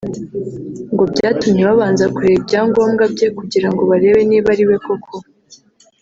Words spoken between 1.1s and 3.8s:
byatumye babanza kureba ibyangombwa bye kugira